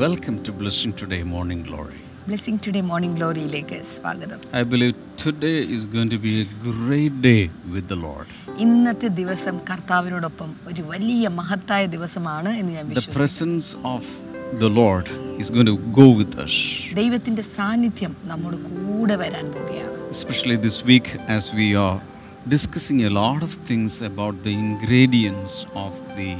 [0.00, 1.98] Welcome to Blessing Today Morning Glory.
[2.26, 7.40] Blessing today morning ഗ്ലോറിയിലേക്ക് സ്വാഗതം I believe today is going to be a great day
[7.74, 8.28] with the Lord.
[8.64, 14.04] ഇന്നത്തെ ദിവസം കർത്താവിനോടൊപ്പം ഒരു വലിയ മഹത്തായ ദിവസമാണ് എന്ന് ഞാൻ The വിശ്വസിക്കുന്നു presence of
[14.62, 15.08] the Lord
[15.42, 16.54] is going to go with us,
[17.00, 21.08] ദൈവത്തിന്റെ സാന്നിധ്യം നമ്മോട് കൂടെ വരാൻ പോവുകയാണ് especially this week
[21.38, 21.98] as we are
[22.56, 25.54] discussing a lot of things about the ingredients
[25.86, 26.30] of the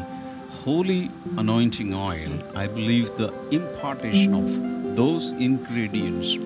[0.61, 1.01] holy
[1.37, 2.33] anointing oil.
[2.57, 4.49] I believe the impartation of
[4.97, 6.37] those ingredients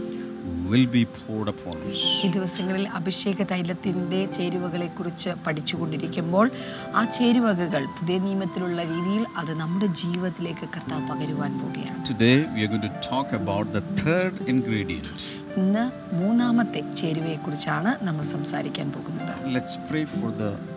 [0.65, 2.01] will be poured upon us.
[2.25, 6.47] ഈ ദിവസങ്ങളിൽ അഭിഷേക തൈലത്തിന്റെ ചേരുവകളെ കുറിച്ച് പഠിച്ചുകൊണ്ടിരിക്കുമ്പോൾ
[6.95, 12.87] ആ ചേരുവകകൾ പുതിയ നിയമത്തിലുള്ള രീതിയിൽ അത് നമ്മുടെ ജീവിതത്തിലേക്ക് കർത്താവ് പകരുവാൻ പോവുകയാണ് Today we are going
[12.89, 15.19] to talk about the third ingredient.
[15.59, 15.83] ഇന്ന്
[16.21, 20.74] മൂന്നാമത്തെ ചേരുവയെക്കുറിച്ചാണ് നമ്മൾ സംസാരിക്കാൻ പോകുന്നത് Let's pray for the uh.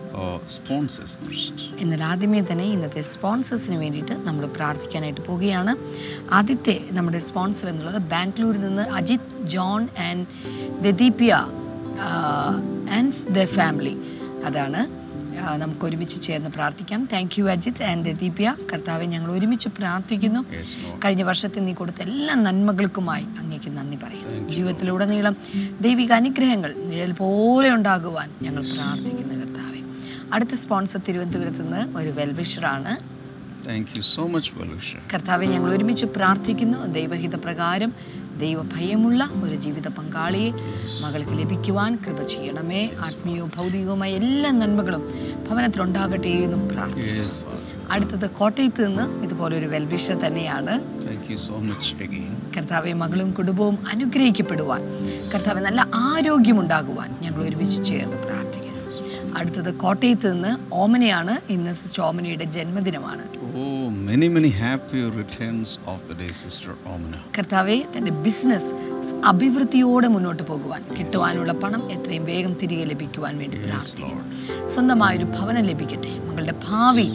[1.82, 5.74] എന്നാൽ ആദ്യമേ തന്നെ ഇന്നത്തെ സ്പോൺസേഴ്സിന് വേണ്ടിയിട്ട് നമ്മൾ പ്രാർത്ഥിക്കാനായിട്ട് പോവുകയാണ്.
[6.32, 10.26] ആദ്യത്തെ നമ്മുടെ സ്പോൺസർ എന്നുള്ളത് ബാംഗ്ലൂരിൽ നിന്ന് Ajith John and
[10.86, 11.34] Dadeepya
[12.98, 13.96] and the family.
[14.46, 14.82] അതാണ്
[15.62, 17.02] നമുക്ക് ഒരുമിച്ച് ചേർന്ന് പ്രാർത്ഥിക്കാം.
[17.12, 20.42] Thank you Ajith and Dadeepya കർത്താവെ ഞങ്ങൾ ഒരുമിച്ച് പ്രാർത്ഥിക്കുന്നു.
[21.04, 25.36] കഴിഞ്ഞ വർഷത്തിൽ നീ കൊടുത്ത എല്ലാ നന്മകൾക്കുമായി അങ്ങേക്ക് നന്ദി പറയുന്നു ജീവിതത്തിലുടനീളം
[25.86, 29.37] ദൈവിക അനുഗ്രഹങ്ങൾ നിഴൽ പോലെ ഉണ്ടാകുവാൻ ഞങ്ങൾ പ്രാർത്ഥിക്കുന്നു.
[30.34, 32.94] അടുത്ത സ്പോൺസർ തിരുവനന്തപുരത്ത് നിന്ന് ഒരു വെൽവിഷറാണ്.
[33.68, 35.00] Thank you so much well wisher.
[35.14, 36.86] കർത്താവെ ഞങ്ങൾ ഒരുമിച്ച് പ്രാർത്ഥിക്കുന്നു.
[36.86, 37.94] ദൈവഹിത പ്രകാരം
[38.40, 40.52] ദൈവഭയമുള്ള ഒരു ജീവിത പങ്കാളിയെ
[41.02, 42.90] മകൾക്ക് ലഭിക്കുവാൻ കൃപ ചെയ്യണമേ.
[43.00, 45.04] ആത്മീയവും ഭൗതികവുമായ എല്ലാ നന്മകളും
[45.50, 47.48] ഭവനത്തിലുണ്ടാകട്ടെ എന്നും പ്രാർത്ഥിക്കുന്നു.
[47.90, 50.80] അടുത്തത് കോട്ടയത്ത് നിന്ന് ഇതുപോലെ ഒരു വെൽവിഷ തന്നെയാണ്.
[50.80, 52.58] Thank you so much again.
[52.58, 54.82] കർത്താവെ മകളും കുടുംബവും അനുഗ്രഹിക്കപ്പെടുവാൻ.
[55.34, 58.47] കർത്താവെ നല്ല ആരോഗ്യമുണ്ടാകുവാൻ ഞങ്ങൾ ഒരുമിച്ച് ചേർന്ന് പ്രാർത്ഥിക്കുന്നു.
[59.36, 61.38] അടുത്തത് കോട്ടയത്ത് നിന്ന് ഓമനയാണ്.
[61.50, 63.22] ഇന്ന് സിസ്റ്റർ ഓമനയുടെ ജന്മദിനമാണ്.
[63.58, 67.38] Oh, many, many happy returns of the day, Sister Omna.
[67.38, 68.74] കർത്താവെ തന്റെ ബിസിനസ്
[69.26, 74.68] അഭിവൃദ്ധിയോടെ മുന്നോട്ട് പോകുവാൻ കിട്ടുവാനുള്ള പണം എത്രയും വേഗം തിരികെ ലഭിക്കുവാൻ വേണ്ടി പ്രാർത്ഥിക്കുന്നു.
[74.68, 76.20] സ്വന്തമായൊരു ഭവനം ലഭിക്കട്ടെ.
[76.20, 77.08] മകളുടെ ഭാവി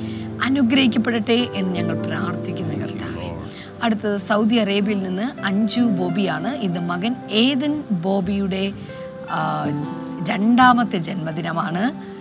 [0.42, 3.42] അനുഗ്രഹിക്കപ്പെടട്ടെ എന്ന് ഞങ്ങൾ പ്രാർത്ഥിക്കുന്നു കർത്താവെ.
[3.82, 6.54] അടുത്തത് സൗദി അറേബ്യയിൽ നിന്ന് അഞ്ജു ബോബിയാണ്.
[6.54, 8.72] ഇന്ന് മകൻ ഏതൻ ബോബിയുടെ
[10.28, 12.12] രണ്ടാമത്തെ ജന്മദിനമാണ്.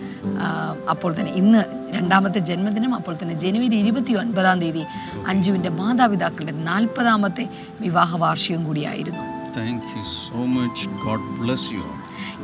[0.90, 2.94] അപ്പോൾ തന്നെ ഇന്ന് രണ്ടാമത്തെ ജന്മദിനം.
[2.94, 4.84] അപ്പോൾ തന്നെ ജനുവരി ഇരുപത്തി ഒൻപതാം തീയതി
[5.26, 7.48] അഞ്ജുവിന്റെ മാതാപിതാക്കളുടെ നാൽപ്പതാമത്തെ
[7.80, 9.32] വിവാഹ വാർഷികം കൂടിയായിരുന്നു.
[9.52, 10.78] Thank you so much.
[11.06, 11.82] God bless you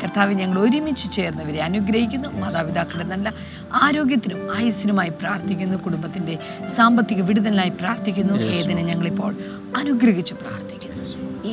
[0.02, 2.28] കർത്താവ് ഞങ്ങൾ ഒരുമിച്ച് ചേർന്നവരെ അനുഗ്രഹിക്കുന്നു.
[2.28, 3.32] മാതാപിതാക്കളുടെ നല്ല
[3.74, 5.76] ആരോഗ്യത്തിനും ആയുസ്സിനുമായി പ്രാർത്ഥിക്കുന്നു.
[5.76, 6.38] കുടുംബത്തിന്റെ
[6.76, 8.34] സാമ്പത്തിക വിടുതലിനായി പ്രാർത്ഥിക്കുന്നു.
[8.34, 9.36] ഏതിനെ ഞങ്ങളിപ്പോൾ
[9.76, 11.04] അനുഗ്രഹിച്ച് പ്രാർത്ഥിക്കുന്നു.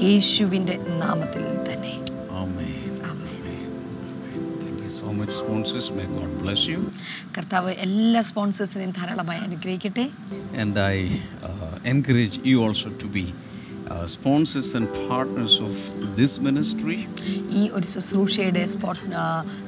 [0.04, 1.94] യേശുവിന്റെ നാമത്തിൽ തന്നെ.
[4.96, 5.88] So much, sponsors.
[5.92, 6.80] May God bless you.
[7.36, 10.06] കർത്താവ് എല്ലാ സ്പോൺസേഴ്സിനെയും ധാരാളമായി അനുഗ്രഹിക്കട്ടെ
[10.62, 10.98] And I
[11.50, 15.74] uh, encourage you also to be uh, sponsors and partners of
[16.20, 16.98] this ministry.
[17.60, 18.64] ഈ ഒരു ശുശ്രൂഷയുടെ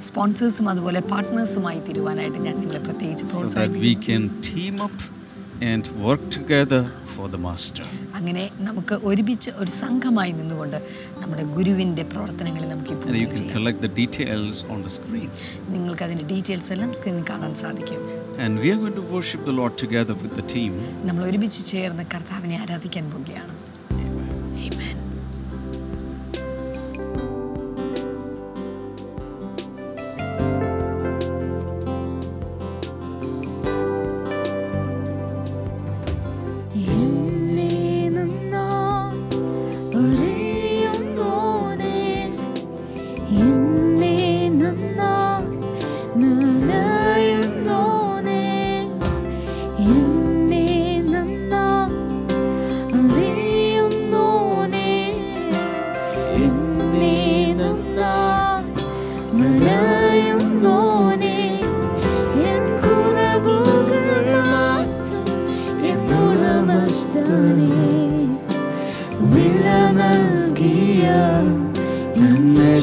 [0.09, 4.23] സ്പോൺസേഴ്സും അതുപോലെ പാർട്ട്നേഴ്സുമായി തീരുവാനായിട്ട് ഞാൻ നിങ്ങളെ പ്രത്യേകിച്ച് so that പ്രോത്സാഹിപ്പിക്കും
[5.59, 6.81] we work together for and work together
[7.13, 7.85] for the Master.
[8.17, 10.77] അങ്ങനെ നമുക്ക് ഒരുമിച്ച് ഒരു സംഘമായി നിന്നുകൊണ്ട്
[11.21, 15.29] നമ്മുടെ ഗുരുവിന്റെ പ്രവർത്തനങ്ങളിൽ നമുക്ക് you And you can details collect the details on the screen.
[15.75, 18.01] നിങ്ങൾക്ക് അതിന്റെ ഡീറ്റെയിൽസ് എല്ലാം സ്ക്രീനിൽ കാണാൻ സാധിക്കും
[18.45, 20.73] And we are going to worship the Lord together with the team.
[21.09, 23.53] നമ്മൾ ഒരുമിച്ച് ചേർന്ന് കർത്താവിനെ ആരാധിക്കാൻ പോവുകയാണ്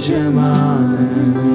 [0.07, 1.53] എൻ യജമാനനെ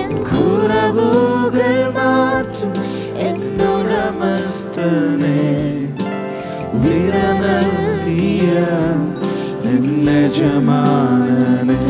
[0.00, 2.72] എൻ കുറവുകൾ മാറ്റും
[3.28, 5.40] എന്നുടമസ്ഥനെ
[6.82, 8.48] വില നൽകിയ
[9.72, 11.80] എൻ യജമാനനെ.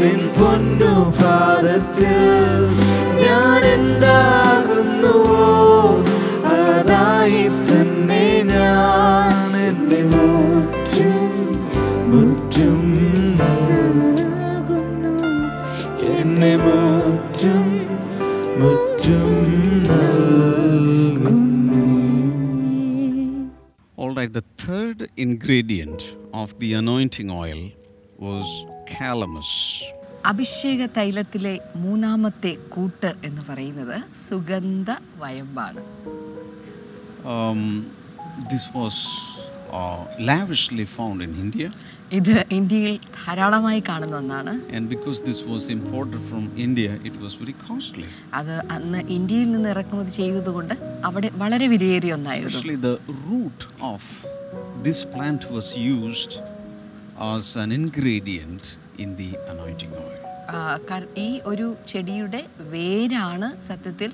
[0.00, 2.18] നിൻ പൊന്നു പാദത്തിൽ
[3.22, 5.48] ഞാൻ എന്താകുന്നുവോ
[6.54, 9.36] അതായി തന്നെ ഞാൻ
[9.66, 11.26] എന്നെ മുറ്റും
[12.12, 12.80] മുറ്റും
[16.14, 17.66] എന്നെ മുറ്റും
[18.62, 19.36] മുറ്റും
[23.98, 26.00] All right, the third ingredient
[26.34, 27.60] of the anointing oil
[28.20, 28.48] was
[28.94, 29.50] calamus.
[30.30, 31.52] അഭിഷേക തൈലത്തിലെ
[31.82, 33.96] മൂന്നാമത്തെ കൂട്ട് എന്ന് പറയുന്നത്
[34.26, 34.90] സുഗന്ധ
[35.22, 35.82] വയമ്പാണ്
[37.32, 37.62] Um,
[38.50, 38.94] this was
[39.78, 41.68] uh, lavishly found in India,
[42.18, 47.56] ഇത് ഇന്ത്യയിൽ ധാരാളമായി കാണുന്ന ഒന്നാണ് and because this was imported from India, it was very
[47.66, 48.06] costly.
[48.38, 50.74] അത് അന്ന് ഇന്ത്യയിൽ നിന്ന് ഇറക്കുമതി ചെയ്തതുകൊണ്ട്
[51.08, 52.96] അവിടെ വളരെ വിലയേറിയ ഒന്നായിരുന്നു Especially the
[53.30, 53.60] root
[53.92, 54.02] of
[54.88, 55.68] this plant was
[57.20, 60.16] used as an ingredient in the anointing oil.
[60.50, 60.60] ആ,
[61.16, 62.38] ഈ ഒരു ചെടിയുടെ
[62.72, 64.10] വേരാണ് സത്യത്തിൽ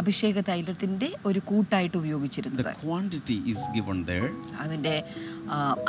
[0.00, 4.28] അഭിഷേക തൈലത്തിന്റെ ഒരു കൂട്ടായിട്ട് ഉപയോഗിച്ചിരുന്നത് The quantity is given there
[4.62, 4.94] അതിന്റെ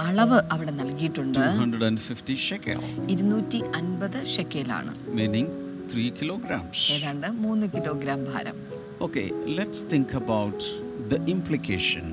[0.08, 2.82] അളവ് അവിടെ നൽകിയിട്ടുണ്ട് 250 shekel,
[3.14, 5.48] ഇരുന്നൂറ്റി അൻപത് ഷെക്കയിലാണ് meaning
[5.94, 6.82] 3 kilograms.
[6.98, 8.58] ഏതാണ്ട് 3 കിലോഗ്രാം ഭാരം
[9.02, 9.28] Okay,
[9.60, 10.60] let's think about
[11.10, 12.06] the implication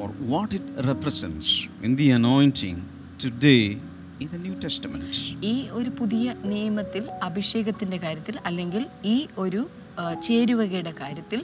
[0.00, 1.48] or what it represents
[1.82, 2.78] in the anointing
[3.22, 3.62] today
[4.20, 5.12] in the New Testament.
[5.50, 9.62] ഈ ഒരു പുതിയ നിയമത്തിൽ അഭിഷേകത്തിന്റെ കാര്യത്തിൽ അല്ലെങ്കിൽ ഈ ഒരു
[10.26, 11.40] ചേരുവകയുടെ കാര്യത്തിൽ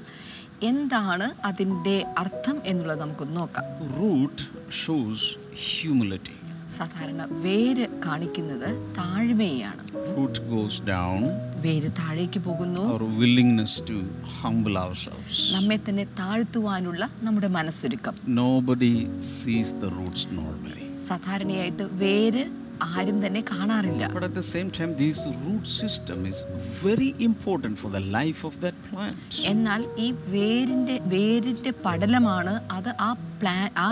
[0.68, 3.64] എന്താണ് അതിന്റെ അർത്ഥം എന്നുള്ളത് നമുക്ക് നോക്കാം
[3.98, 4.38] Root
[4.82, 5.22] shows
[5.68, 6.34] humility.
[6.76, 8.66] സാധാരണ വേര് കാണിക്കുന്നത്
[8.98, 9.82] താഴ്മയാണ്
[10.16, 11.20] Root goes down,
[11.64, 12.82] വേര് താഴേക്ക് പോകുന്നു
[13.20, 13.96] willingness to
[14.38, 15.38] humble ourselves.
[15.56, 18.92] നമ്മെ തന്നെ താഴ്ത്തുവാനുള്ള നമ്മുടെ മനസ്സൊരുക്കം nobody
[19.34, 20.84] sees the roots normally.
[21.08, 22.42] സാധാരണയായിട്ട് വേര്
[22.88, 26.36] ആരും തന്നെ കാണാറില്ല But at the same time, this root system is
[26.82, 29.32] very important for the life of that plant.
[29.52, 33.10] എന്നാൽ ഈ വേരിന്റെ വേരിന്റെ പടലമാണ് അത് ആ
[33.40, 33.56] പ്ലാ
[33.86, 33.90] ആ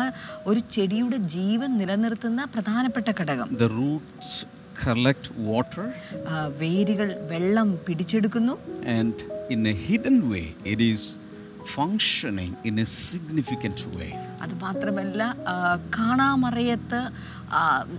[0.50, 4.30] ഒരു ചെടിയുടെ ജീവൻ നിലനിർത്തുന്ന പ്രധാനപ്പെട്ട ഘടകം The roots
[4.84, 5.86] collect water
[6.30, 8.56] ആ, വേരുകൾ വെള്ളം പിടിച്ചെടുക്കുന്നു
[8.98, 9.16] and
[9.54, 11.02] in a hidden way it is
[11.76, 14.10] functioning in a significant way
[14.42, 15.54] അത് മാത്രമല്ല ആ,
[15.98, 17.00] കാണാമറയത്ത്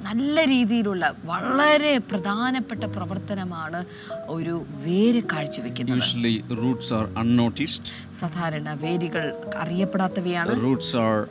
[0.04, 3.80] നല്ല രീതിയിലുള്ള വളരെ പ്രധാനപ്പെട്ട പ്രവർത്തനമാണ്
[4.28, 6.00] ഒരു വേര് കാഴ്ചവെക്കുന്നത്.
[6.00, 7.86] Usually roots are unnoticed.
[8.20, 9.26] സാധാരണ വേരുകൾ
[9.58, 10.62] അറിയപ്പെടാത്തവയാണ്.
[10.62, 11.22] റൂട്ട്സ് are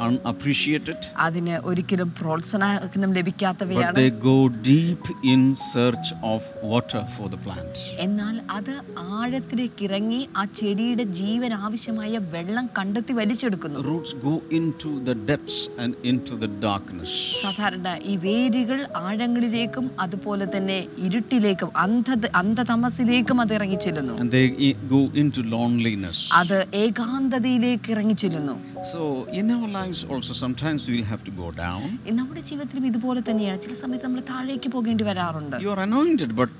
[0.00, 4.36] unappreciated അതിന് ഒരിക്കലും പ്രോത്സാഹനം but ലഭിക്കാത്തവയാണ് they go
[4.68, 5.42] deep in
[5.74, 7.74] search of water for the plant.
[7.98, 8.72] എന്നാൽ അത്
[9.18, 13.80] ആഴത്തിലേക്ക് ഇറങ്ങി ആ ചെടിയുടെ ജീവൻ ആവശ്യമായ വെള്ളം കണ്ടെത്തി വലിച്ചെടുക്കുന്നു.
[13.82, 17.14] Roots go into the depths and into the darkness.
[17.42, 24.14] സാധാരണ ഈ വേരുകൾ ആഴങ്ങളിലേക്കും അതുപോലെ തന്നെ ഇരുട്ടിലേക്കും അന്ധ അന്ധതമസിലേക്കും അത് ഇറങ്ങിച്ചെല്ലുന്നു.
[24.20, 26.18] And they i- go into loneliness.
[26.32, 28.56] അത് ഏകാന്തതയിലേക്ക് ഇറങ്ങിച്ചെല്ലുന്നു.
[28.92, 31.82] So in our lives also sometimes we'll have to go down
[32.18, 36.50] നമ്മുടെ ജീവിതത്തിലും ഇതുപോലെ തന്നെയാണ് ചില സമയത്ത് നമ്മൾ താഴേക്ക് പോകേണ്ടി വരാറുണ്ട് you are anointed but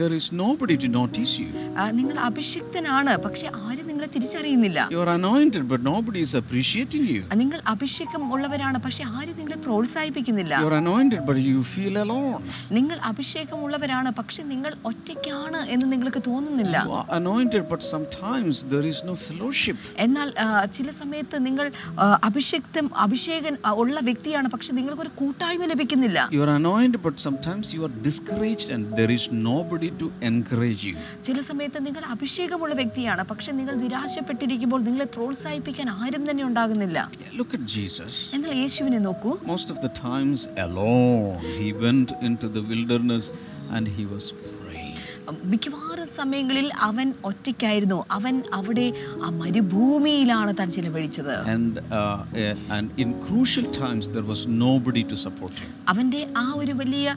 [0.00, 1.50] there is nobody to notice you
[1.98, 4.80] നിങ്ങൾ അഭിഷിക്തനാണ് പക്ഷെ ആരും നിങ്ങളെ തിരിച്ചറിയുന്നില്ല.
[4.94, 10.52] You are anointed but nobody is appreciating you നിങ്ങൾ അഭിഷേകം ഉള്ളവരാണ് പക്ഷെ ആരും നിങ്ങളെ പ്രോത്സാഹിപ്പിക്കുന്നില്ല.
[10.64, 12.36] You are anointed but you feel alone
[12.76, 16.76] നിങ്ങൾ അഭിഷേകം ഉള്ളവരാണ് പക്ഷെ നിങ്ങൾ ഒറ്റയ്ക്കാണ് എന്ന് നിങ്ങൾക്ക് തോന്നുന്നില്ല.
[17.18, 17.86] Anointed but
[18.20, 20.30] sometimes there is no fellowship എന്നാൽ
[20.76, 21.66] ചില സമയത്ത് നിങ്ങൾ
[22.28, 26.28] അഭിഷേക്തം അഭിഷേകൻ ഉള്ള വ്യക്തിയാണ് പക്ഷെ നിങ്ങൾക്ക് ഒരു കൂട്ടായ്മ ലഭിക്കുന്നില്ല.
[26.36, 30.96] You are anointed but sometimes you are discouraged and there is nobody to encourage you
[31.30, 36.98] ചില സമയത്ത് നിങ്ങൾ അഭിഷേകമുള്ള വ്യക്തിയാണ് പക്ഷെ നിങ്ങൾ നിരാശപ്പെട്ടിരിക്കുമ്പോൾ നിങ്ങളെ പ്രോത്സാഹിപ്പിക്കാൻ ആരും തന്നെ ഉണ്ടാകുന്നില്ല
[37.38, 38.12] Look at Jesus.
[38.36, 41.28] എന്നാൽ യേശുവിനെ നോക്കൂ Most of the times alone,
[41.60, 43.26] he went into the wilderness
[43.76, 44.54] and he was praying.
[45.44, 48.04] മിക്കവാറും സമയങ്ങളിൽ അവൻ ഒറ്റയ്ക്കായിരുന്നു.
[48.10, 48.86] അവൻ അവിടെ
[49.24, 51.34] ആ മരുഭൂമിയിലാണ് താൻ ചിലവഴിച്ചത്.
[51.46, 55.16] അവന്റെ uh, eh, and in crucial times, there was nobody to
[55.88, 57.16] അവന്റെ ആ ഒരു വലിയ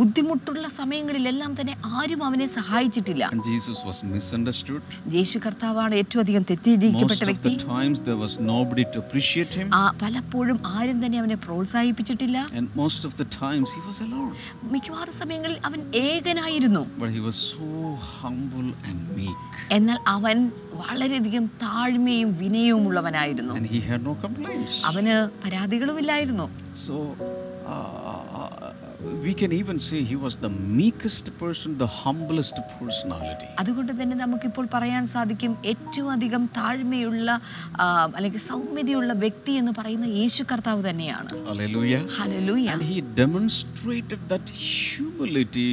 [0.00, 3.24] ബുദ്ധിമുട്ടുള്ള സമയങ്ങളിലെല്ലാം തന്നെ ആരും അവനെ സഹായിച്ചിട്ടില്ല.
[3.32, 4.82] And Jesus was misunderstood.
[5.16, 7.54] യേശു കർത്താവാണ് ഏറ്റവും അധികം തെറ്റിദ്ധരിക്കപ്പെട്ട Most of വ്യക്തി.
[7.56, 9.68] the times, there was nobody to appreciate him.
[9.80, 12.46] ആ പലപ്പോഴും ആരും തന്നെ അവനെ പ്രോത്സാഹിപ്പിച്ചിട്ടില്ല.
[12.58, 14.32] And most of the times, he was alone.
[14.74, 16.82] മിക്കവാറും സമയങ്ങളിൽ അവൻ ഏകനായിരുന്നു.
[17.38, 17.70] But he was so
[18.14, 19.40] humble and meek.
[19.70, 20.36] എന്നാൽ അവൻ
[20.82, 24.74] വളരെയധികം താഴ്മയും വിനയവും ഉള്ളവനായിരുന്നു And he had no complaints.
[24.90, 25.14] അവന്
[25.44, 26.46] പരാതികളുമില്ലായിരുന്നു
[26.86, 26.94] So,
[27.72, 28.72] uh,
[29.24, 33.48] we can even say he was the meekest person, the humblest personality.
[33.62, 37.28] അതുകൊണ്ട് തന്നെ നമുക്കിപ്പോൾ പറയാൻ സാധിക്കും ഏറ്റവും അധികം താഴ്മയുള്ള
[38.16, 42.02] അല്ലെങ്കിൽ സൗമ്യതയുള്ള വ്യക്തി എന്ന് പറയുന്ന യേശു കർത്താവ് തന്നെയാണ് Hallelujah.
[42.18, 44.46] Hallelujah And he demonstrated that
[44.78, 45.70] humility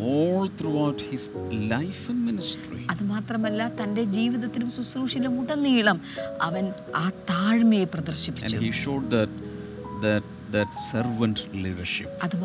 [0.00, 1.22] all throughout his
[1.74, 2.82] life and ministry.
[2.90, 6.00] അത് മാത്രമല്ല തന്റെ ജീവിതത്തിലും ശുശ്രൂഷയിലും ഉടനീളം
[6.40, 6.64] അവൻ
[6.94, 9.30] ആ താഴ്മയെ And പ്രദർശിപ്പിച്ചു he showed that
[10.02, 12.08] that that servant leadership.
[12.22, 12.36] അത്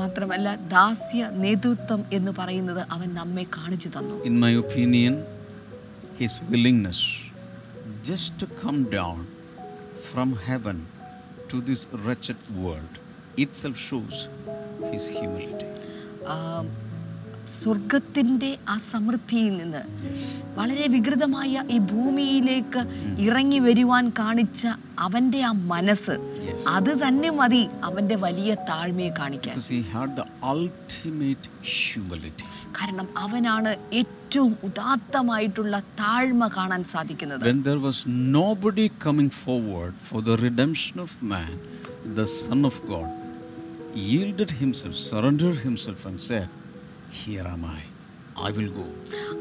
[0.69, 5.13] ദാസ്യ നേതൃത്വം എന്ന് പറയുന്നത് അവൻ നമ്മെ കാണിച്ചു തന്നു In my opinion,
[6.19, 7.01] his willingness
[8.03, 9.19] just to come down
[10.12, 10.77] from heaven
[11.48, 12.93] to this wretched world
[13.38, 14.17] itself shows
[14.93, 15.67] his humility.
[16.27, 16.65] ആ,
[17.51, 19.81] സ്വർഗത്തിന്റെ ആ സമൃദ്ധിയിൽ നിന്ന്
[20.55, 22.81] വളരെ വികൃതമായ ഈ ഭൂമിയിലേക്ക്
[23.21, 24.67] ഇറങ്ങി വരുവാൻ കാണിച്ച
[25.00, 26.15] അവന്റെ ആ മനസ്സ്
[26.67, 29.55] അത് തന്നെ മതി അവന്റെ വലിയ താഴ്മയെ കാണിക്കാൻ.
[32.71, 38.05] കാരണം അവനാണ് ഏറ്റവും ഉദാത്തമായിട്ടുള്ള താഴ്മ കാണാൻ സാധിക്കുന്നത് When there was
[38.39, 41.53] nobody coming forward for the redemption of man,
[42.15, 43.12] the Son of God
[43.95, 46.47] yielded himself, surrendered himself, and said,
[47.15, 47.82] Here am I,
[48.41, 48.86] I will go.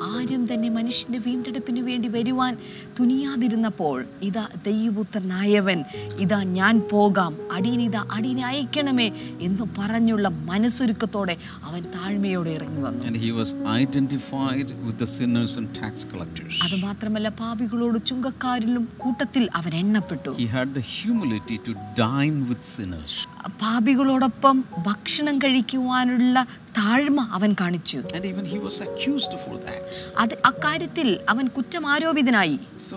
[0.08, 2.52] ആരും തന്നെ മനുഷ്യന്റെ വീണ്ടെടുപ്പിന് വേണ്ടി വരുവാൻ
[2.98, 3.96] തുനിയാതിരുന്നപ്പോൾ
[4.28, 5.78] ഇതാ ദൈവപുത്രനായവൻ
[6.22, 9.06] ഇതാ ഞാൻ പോകാം അടിയനിതാ അടിയനെ അയക്കണമേ
[9.46, 11.34] എന്ന് പറഞ്ഞുള്ള മനസ്സൊരുക്കത്തോടെ
[11.68, 16.54] അവൻ താഴ്മയോടെ ഇറങ്ങി വന്നു And he was identified with the sinners and tax collectors.
[16.66, 21.74] അത് മാത്രമല്ല പാപികളോട് ചുങ്കക്കാരിലും കൂട്ടത്തിൽ അവൻ എണ്ണപ്പെട്ടു He had the humility to
[22.04, 23.14] dine with sinners.
[23.62, 24.56] പാപികളോടൊപ്പം
[24.86, 26.36] ഭക്ഷണം കഴിക്കുവാനുള്ള
[26.78, 29.88] താഴ്മ അവൻ കാണിച്ചു even he was accused for that.
[30.18, 32.96] അത് അക്കാര്യത്തിൽ അവൻ കുറ്റമാരോപിതനായി So,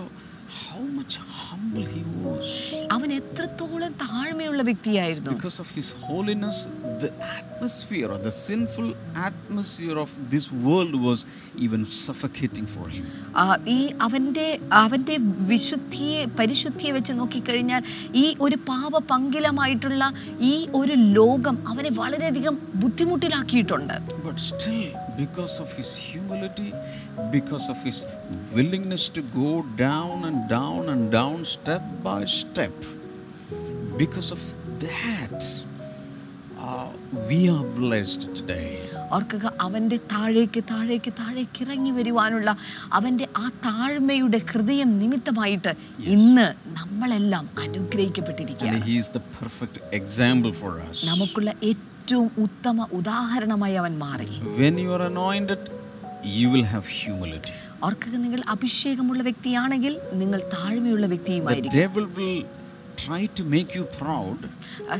[0.62, 2.48] how much humble he was.
[2.90, 6.58] അവൻ എത്രത്തോളം താഴ്മയുള്ള വ്യക്തിയായിരുന്നു Because of his holiness,
[7.00, 8.88] the atmosphere or the sinful
[9.28, 11.20] atmosphere of this world was
[11.58, 13.04] even suffocating for him.
[13.36, 14.46] ആ, ഈ അവന്റെ
[14.82, 15.16] അവന്റെ
[15.52, 17.82] വിശുദ്ധിയെ പരിശുദ്ധിയെ വെച്ച് നോക്കിക്കഴിഞ്ഞാൽ
[18.14, 20.04] ഈ ഒരു പാപ പാപപങ്കിലമായിട്ടുള്ള
[20.44, 24.84] ഈ ഒരു ലോകം അവനെ വളരെയധികം ബുദ്ധിമുട്ടിലാക്കിയിട്ടുണ്ട് But still,
[25.16, 26.68] because of his humility,
[27.30, 27.98] because of his
[28.52, 32.72] willingness to go down and down and down step by step,
[33.96, 34.40] because of
[34.80, 35.38] that,
[36.58, 36.88] uh,
[37.28, 38.68] we are blessed today.
[39.16, 42.50] ഓർക്കുക അവന്റെ താഴേക്ക് താഴേക്ക് താഴേക്ക് ഇറങ്ങി വരുവാനുള്ള
[42.98, 45.72] അവന്റെ ആ താഴ്മയുടെ ഹൃദയം നിമിത്തമായിട്ട്
[46.14, 46.46] ഇന്ന്
[46.78, 50.96] നമ്മളെല്ലാം അനുഗ്രഹിക്കപ്പെട്ടിരിക്കുകയാണ് he is the perfect example for us.
[51.10, 54.28] നമുക്കുള്ള ഏറ്റവും ഉത്തമ ഉദാഹരണമായി അവൻ മാറി
[56.26, 57.52] Anointed, will have humility.
[57.82, 62.46] ഓർക്കുക നിങ്ങൾ അഭിഷേകമുള്ള വ്യക്തിയാണെങ്കിൽ നിങ്ങൾ താഴ്മയുള്ള The വ്യക്തിയുമായിരിക്കും
[62.96, 64.38] try to make you proud,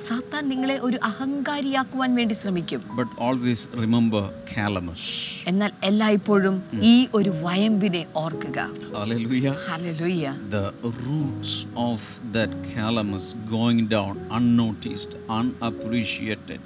[0.06, 4.23] സാത്താൻ നിങ്ങളെ ഒരു അഹങ്കാരിയാക്കുവാൻ വേണ്ടി ശ്രമിക്കും but always remember
[4.54, 5.04] calamus.
[5.50, 8.59] എന്നാൽ എല്ലായ്പ്പോഴും ഈ ഒരു വയമ്പിനെ ഓർക്കുക
[8.99, 9.54] Hallelujah.
[9.71, 10.66] hallelujah The
[11.06, 11.52] roots
[11.88, 12.00] of
[12.37, 16.61] that calamus going down unnoticed, unappreciated,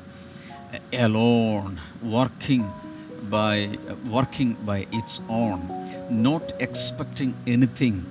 [1.07, 1.73] alone,
[2.17, 2.65] working
[3.31, 5.61] by working by its own,
[6.11, 8.05] not expecting anything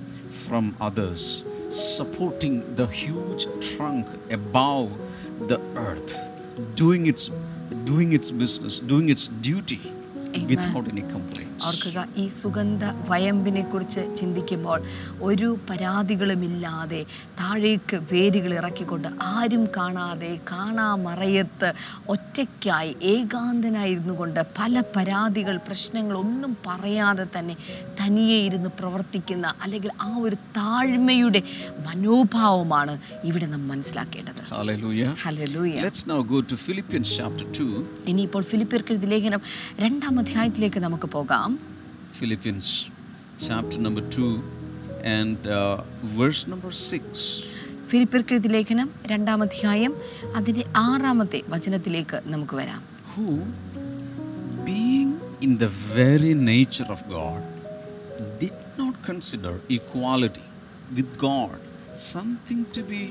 [0.46, 3.46] from others, supporting the huge
[3.76, 4.90] trunk above
[5.46, 6.18] the earth,
[6.74, 7.30] doing its
[7.84, 9.92] doing its business, doing its duty
[10.32, 10.48] Amen.
[10.50, 11.46] without any complaints.
[11.66, 14.78] ഓർക്കുക ഈ സുഗന്ധ വയമ്പിനെ കുറിച്ച് ചിന്തിക്കുമ്പോൾ
[15.22, 17.00] ഒരു പരാതികളുമില്ലാതെ
[17.40, 21.68] താഴേക്ക് വേരുകൾ ഇറക്കിക്കൊണ്ട് ആരും കാണാതെ കാണാമറയത്ത്
[22.14, 27.56] ഒറ്റയ്ക്കായി ഏകാന്തനായിരുന്നു കൊണ്ട് പല പരാതികൾ പ്രശ്നങ്ങൾ ഒന്നും പറയാതെ തന്നെ
[28.00, 31.42] തനിയെ ഇരുന്ന് പ്രവർത്തിക്കുന്ന അല്ലെങ്കിൽ ആ ഒരു താഴ്മയുടെ
[31.90, 35.10] മനോഭാവമാണ് ഇവിടെ നാം മനസ്സിലാക്കേണ്ടത് Hallelujah.
[35.24, 37.68] Hallelujah Let's now go to Philippians chapter 2.
[38.10, 39.42] ഇനിയിപ്പോൾ ഫിലിപ്പിയർക്ക് ലേഖനം
[39.82, 41.50] രണ്ടാം അധ്യായത്തിലേക്ക് നമുക്ക് പോകാം.
[42.18, 42.72] Philippians
[43.46, 44.30] chapter number 2
[45.16, 45.54] and
[46.18, 46.72] verse number
[47.90, 49.92] ഫിലിപ്പിർക്കെഴുതി ലേഖനം രണ്ടാം അധ്യായം
[50.36, 52.82] അതിന്റെ ആറാമത്തെ വചനത്തിലേക്ക് നമുക്ക് വരാം.
[53.14, 53.26] Who
[55.46, 57.44] in the very nature of God
[58.42, 60.46] did not consider equality
[60.90, 61.58] with God
[62.10, 63.02] something to be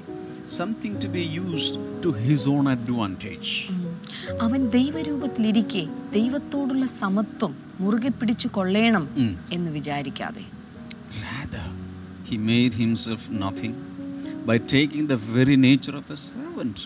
[0.58, 3.52] something to be used to his own advantage
[4.42, 9.10] അവൻ ദൈവരൂപത്തിലിരിക്കെ ദൈവത്തോടുള്ള സമത്വം മുറുകെ പിടിച്ചു കൊള്ളേണം.
[9.52, 10.46] എന്ന് വിചാരിക്കാതെ
[12.32, 13.74] he made himself nothing
[14.46, 16.78] by taking the very nature of a servant,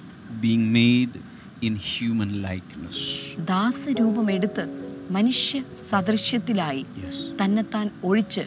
[0.42, 1.14] being made
[1.62, 2.98] in human likeness.
[3.40, 4.64] ദാസരൂപമെടുത്ത്
[5.12, 7.18] മനുഷ്യ സദൃശ്യത്തിലായി Yes.
[7.42, 8.44] തന്നെത്താൻ ഒഴിച്ച്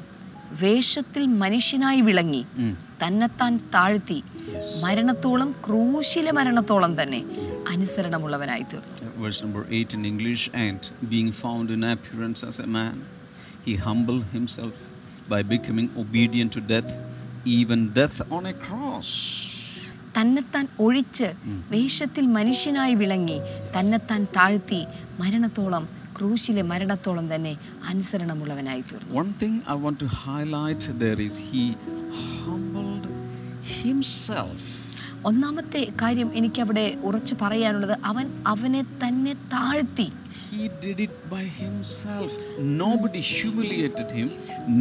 [0.62, 2.42] വേഷത്തിൽ മനുഷ്യനായി വിളങ്ങി.
[3.02, 4.82] തന്നെത്താൻ താഴ്ത്തി Yes.
[4.84, 7.20] മരണത്തോളം ക്രൂശിലെ മരണത്തോളം തന്നെ
[7.72, 8.94] അനുസരണമുള്ളവനായി തീർന്നു
[9.24, 10.80] Verse number 8 in English, and
[11.14, 12.96] being found in appearance as a man,
[13.66, 14.74] he humbled himself
[15.28, 16.90] by becoming obedient to death,
[17.58, 19.10] even death on a cross.
[20.18, 21.26] തന്നെത്താൻ ഒഴിച്ച്
[21.70, 23.38] വേഷത്തിൽ മനുഷ്യനായി വിളങ്ങി
[23.76, 24.80] തന്നെത്താൻ താഴ്ത്തി
[25.20, 25.84] മരണത്തോളം
[26.16, 27.52] ക്രൂശിലെ മരണത്തോളം തന്നെ
[27.90, 31.64] അനുസരണമുള്ളവനായി തീർന്നു One thing I want to highlight there is he
[32.40, 33.06] humbled
[33.82, 34.62] himself.
[35.28, 40.08] ഒന്നാമത്തെ കാര്യം എനിക്ക് അവിടെ ഉറച്ചു പറയാനുള്ളത് അവൻ അവനെ തന്നെ താഴ്ത്തി
[40.50, 42.32] He did it by himself.
[42.76, 44.28] Nobody humiliated him,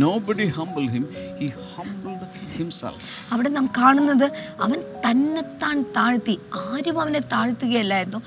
[0.03, 1.05] nobody humbled him.
[1.39, 2.21] He humbled
[2.57, 2.97] himself.
[3.31, 8.21] അവിടെ നാം കാണുന്നത് അവൻ തന്നെത്താൻ താഴ്ത്തി ആരും അവനെ താഴ്ത്തുകയല്ലായിരുന്നു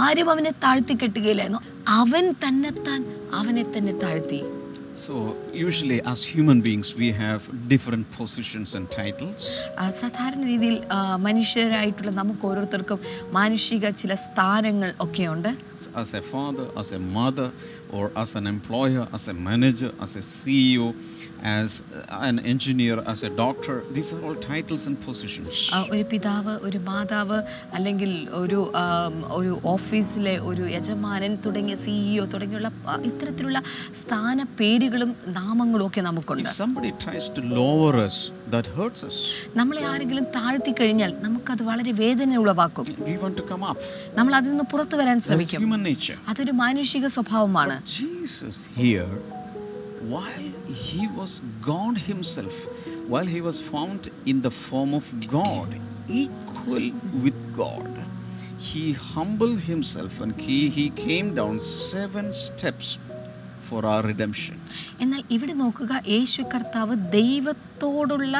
[0.00, 1.62] ആരും അവനെ താഴ്ത്തി കെട്ടുകയില്ലായിരുന്നു
[2.00, 3.00] അവൻ തന്നെത്താൻ
[3.32, 4.40] അവനെ തന്നെ താഴ്ത്തി
[4.98, 5.14] So,
[5.54, 9.42] usually, as human beings, we have different positions and titles.
[9.78, 10.76] ആ, സാധാരണ രീതിയിൽ
[11.26, 13.00] മനുഷ്യരായിട്ടുള്ള നമുക്ക് ഓരോരുത്തർക്കും
[13.32, 15.50] മാനുഷിക ചില സ്ഥാനങ്ങൾ ഒക്കെയുണ്ട്
[16.02, 17.48] As a father, as a mother,
[17.90, 20.88] or as an employer, as a manager, as a CEO,
[21.42, 23.82] as an engineer, as a doctor.
[23.92, 25.56] These are all titles and positions.
[25.94, 27.38] ഒരു പിതാവ് ഒരു മാതാവ്
[27.76, 28.10] അല്ലെങ്കിൽ
[28.42, 28.60] ഒരു
[29.38, 32.70] ഒരു ഓഫീസിലെ ഒരു യജമാനൻ തുടങ്ങിയ സിഇഒ തുടങ്ങിയുള്ള
[33.10, 33.62] ഇത്തരത്തിലുള്ള
[34.02, 38.18] സ്ഥാന പേരുകളും നാമങ്ങളും ഒക്കെ നമുക്കുണ്ട് If somebody tries to lower us,
[38.50, 39.16] that hurts us.
[39.60, 43.80] നമ്മളെ ആരെങ്കിലും താഴ്ത്തി കഴിഞ്ഞാൽ നമുക്കത് വളരെ വേദന ഉളവാക്കും We want to come up.
[44.18, 46.18] നമ്മൾ അതിൽ നിന്ന് പുറത്തു വരാൻ ശ്രമിക്കും human nature.
[46.28, 49.12] അതൊരു മാനുഷിക സ്വഭാവമാണ് Jesus here,
[50.14, 50.48] while
[50.84, 51.32] he was
[51.62, 52.56] God himself,
[53.08, 55.70] while he was found in the form of God,
[56.08, 56.88] equal
[57.24, 57.92] with God,
[58.60, 62.98] he humbled himself and he, he came down seven steps
[63.68, 64.56] for our redemption.
[65.02, 68.36] എന്നാൽ ഇവിടെ നോക്കുക യേശു കർത്താവ് ദൈവത്തോടുള്ള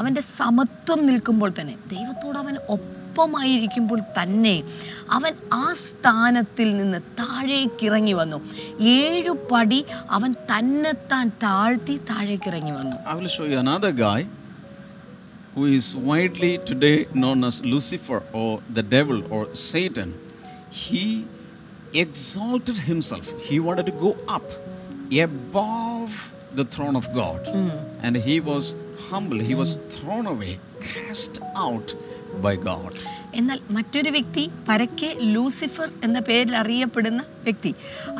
[0.00, 2.56] അവന്റെ സമത്വം നിൽക്കുമ്പോൾ തന്നെ ദൈവത്തോട് അവൻ
[3.12, 4.54] ഒപ്പമായിരിക്കുമ്പോൾ തന്നെ
[5.16, 8.38] അവൻ ആ സ്ഥാനത്തിൽ നിന്ന് താഴേക്കിറങ്ങി വന്നു
[8.98, 9.80] ഏഴു പടി
[10.16, 14.20] അവൻ തന്നെത്താൻ താഴ്ത്തി താഴേക്കിറങ്ങി വന്നു I will show you another guy
[15.54, 20.10] who is widely today known as Lucifer or the devil or Satan.
[20.84, 21.04] He
[22.04, 23.26] exalted himself.
[23.48, 24.48] He wanted to go up
[25.28, 26.14] above
[26.60, 27.42] the throne of God.
[28.06, 28.64] And he was
[29.08, 29.40] humble.
[29.50, 30.54] He was thrown away,
[30.92, 31.34] cast
[31.66, 31.90] out
[32.40, 32.94] by God.
[33.34, 37.74] എന്നാൽ മറ്റൊരു വ്യക്തി പരക്കെ Lucifer എന്ന പേരിൽ അറിയപ്പെടുന്ന വ്യക്തി.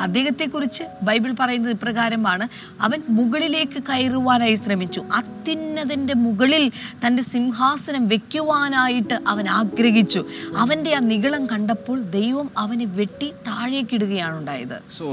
[0.05, 2.45] അദ്ദേഹത്തെക്കുറിച്ച് Bible പറയുന്നത് ഇപ്രകാരമാണ്
[2.81, 5.01] അവൻ മുകളിലേക്ക് കയറുവാനായി ശ്രമിച്ചു.
[5.19, 6.71] അത്യുന്നതന്റെ മുകളിൽ
[7.03, 10.21] തന്റെ സിംഹാസനം വയ്ക്കുവാനായിട്ട് അവൻ ആഗ്രഹിച്ചു.
[10.63, 14.77] അവന്റെ ആ നികളം കണ്ടപ്പോൾ ദൈവം അവനെ വെട്ടി താഴേക്കിടുകയാണ് ഉണ്ടായത്.
[14.99, 15.07] So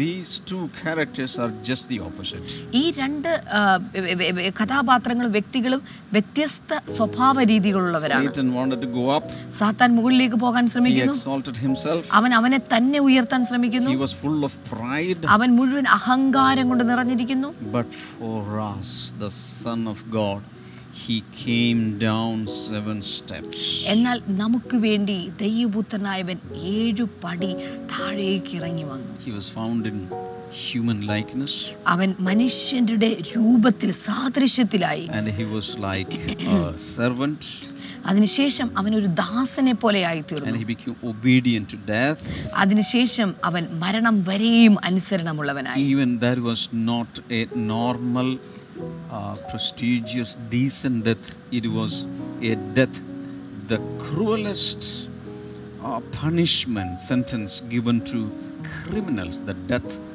[0.00, 2.48] these two characters are just the opposite.
[2.80, 3.30] ഈ രണ്ട്
[4.60, 5.82] കഥാപാത്രങ്ങളും വ്യക്തികളും
[6.12, 8.30] വ്യത്യസ്ത സ്വഭാവ രീതികളുള്ളവരാണ്.
[9.58, 11.14] സാത്താൻ മുകളിലേക്ക് പോകാൻ ശ്രമിക്കുന്നു.
[12.12, 13.90] അവൻ അവനെ തന്നെ ഉയർത്താൻ ശ്രമിക്കുന്നു.
[15.28, 17.48] അവൻ മുഴുവൻ അഹങ്കാരം കൊണ്ട് നിറഞ്ഞിരിക്കുന്നു.
[23.84, 27.52] എന്നാൽ നമുക്ക് വേണ്ടി ദൈവപുത്രനായവൻ ഏഴു പടി
[27.92, 29.14] താഴേക്ക് ഇറങ്ങി വന്നു.
[30.70, 35.06] ഹ്യൂമൻ ലൈക്ക്നെസ് അവൻ മനുഷ്യന്റെ രൂപത്തിൽ സാദൃശ്യത്തിലായി.
[36.96, 37.69] സെർവന്റ്
[38.06, 40.48] അതിനുശേഷം അവൻ ഒരു ദാസനെ പോലെ ആയി തീർന്നു
[42.56, 45.82] അതിനുശേഷം അവൻ മരണം വരെയും അനുസരണമുള്ളവനായി.
[56.22, 60.09] Punishment sentence given to criminals the death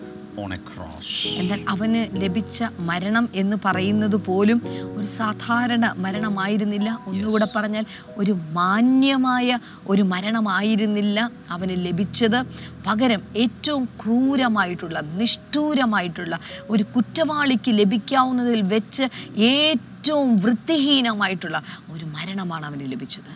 [1.40, 4.60] എന്നാൽ അവന് ലഭിച്ച മരണം എന്ന് പറയുന്നത് പോലും
[4.98, 6.90] ഒരു സാധാരണ മരണമായിരുന്നില്ല.
[7.08, 7.86] ഒന്നുകൂടെ പറഞ്ഞാൽ
[8.18, 11.20] ഒരു മാന്യമായ ഒരു മരണമായിരുന്നില്ല
[11.50, 12.40] അവന് ലഭിച്ചത്.
[12.88, 19.08] പകരം ഏറ്റവും ക്രൂരമായിട്ടുള്ള നിഷ്ഠൂരമായിട്ടുള്ള ഒരു കുറ്റവാളിക്ക് ലഭിക്കാവുന്നതിൽ വെച്ച്
[19.54, 21.58] ഏറ്റവും വൃത്തിഹീനമായിട്ടുള്ള
[21.92, 23.34] ഒരു മരണമാണ് അവന് ലഭിച്ചത്.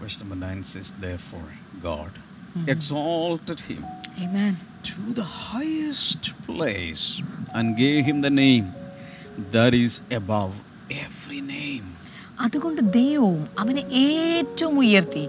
[0.00, 1.48] Verse number 9 says, Therefore,
[1.82, 2.12] God,
[2.74, 3.82] exalted him
[4.24, 4.52] Amen.
[4.88, 7.04] To the highest place
[7.54, 8.66] and gave him the name
[9.54, 10.52] that is above
[11.04, 11.86] every name.
[12.44, 15.22] അതുകൊണ്ട് ദൈവവും അവനെ ഏറ്റവും ഉയർത്തി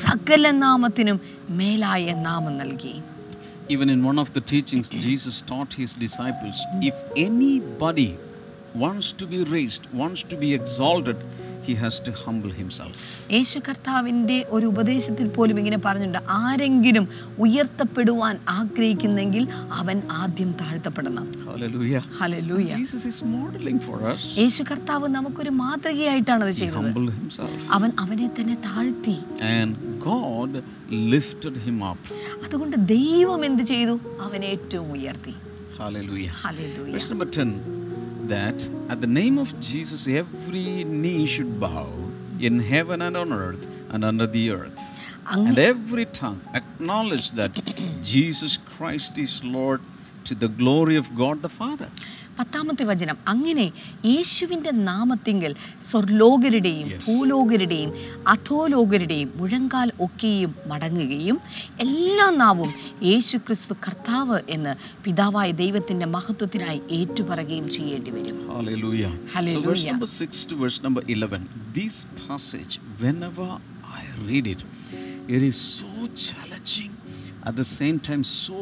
[0.00, 1.18] സകല നാമത്തിനും
[1.60, 2.96] മേലായ നാമം നൽകി
[3.74, 6.58] Even in one of the teachings, Jesus taught his disciples
[6.90, 6.96] if
[7.28, 8.10] anybody
[8.74, 11.18] wants to be raised, wants to be exalted,
[11.66, 12.94] he has to humble himself.
[13.30, 17.04] യേശു കർത്താവിന്റെ ഒരു ഉപദേശത്തിൽ പോലും ഇങ്ങനെ പറഞ്ഞിട്ടുണ്ട് ആരെങ്കിലും
[17.46, 19.44] ഉയർത്തപ്പെടുവാൻ ആഗ്രഹിക്കുന്നെങ്കിൽ
[19.80, 22.02] അവൻ ആദ്യം താഴ്ത്തപ്പെടണം Hallelujah.
[22.20, 24.22] Hallelujah Jesus is modeling for us.
[24.40, 26.90] യേശു കർത്താവ് നമുക്കൊരു മാതൃകയായിട്ടാണ് അത് ചെയ്തത്.
[27.76, 29.16] അവൻ അവനെ തന്നെ താഴ്ത്തി
[29.54, 29.72] And
[30.06, 30.52] God
[31.12, 32.00] lifted him up.
[32.46, 33.96] അതുകൊണ്ട് ദൈവം എന്ത് ചെയ്തു
[34.26, 35.34] അവനെ ഏറ്റവും ഉയർത്തി
[35.78, 36.34] Hallelujah.
[36.88, 37.48] Verse number 10
[38.28, 41.88] that at the name of Jesus, every knee should bow
[42.40, 44.78] in heaven and on earth and under the earth.
[45.26, 47.52] And every tongue acknowledge that
[48.02, 49.80] Jesus Christ is Lord
[50.24, 51.90] to the glory of God the Father.
[52.38, 53.64] പത്താമത്തെ വചനം അങ്ങനെ
[54.06, 55.52] യേശുവിന്റെ നാമത്തിങ്കൽ
[55.88, 56.88] സ്വർലോകരുടെയും.
[57.06, 57.90] ഭൂലോകരുടെയും
[58.26, 61.36] അധോലോകരുടെയും മുഴങ്കാൽ ഒക്കെയും മടങ്ങുകയും
[61.78, 62.70] എല്ലാ നാവും
[63.02, 64.72] യേശു ക്രിസ്തു കർത്താവ് എന്ന്
[65.04, 69.12] പിതാവായ ദൈവത്തിന്റെ മഹത്വത്തിനായി ഏറ്റുപറയുകയും ചെയ്യേണ്ടി വരും Hallelujah.
[69.56, 71.42] So, verse number 6 to verse number 11.
[71.74, 73.48] This passage, whenever
[74.00, 74.60] I read it,
[75.28, 76.92] it is so challenging,
[77.42, 78.58] at the same time, so,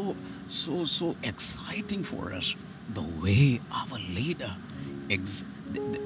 [0.50, 2.48] so, so exciting for us.
[2.88, 4.52] The way our leader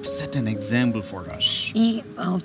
[0.05, 1.47] set an example for us.
[1.77, 1.87] ഈ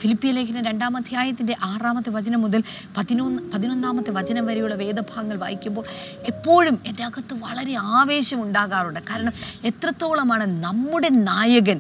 [0.02, 2.62] ഫിലിപ്പിയ ലേഖന രണ്ടാം അധ്യായത്തിന്റെ ആറാമത്തെ വചനം മുതൽ
[2.98, 5.86] പതിനൊന്ന് പതിനൊന്നാമത്തെ വചനം വരെയുള്ള വേദഭാഗങ്ങൾ വായിക്കുമ്പോൾ
[6.32, 11.80] എപ്പോഴും എന്റെ അകത്ത് വളരെ ആവേശം ഉണ്ടാകാറുണ്ട് കാരണം എത്രത്തോളമാണ് നമ്മുടെ നായകൻ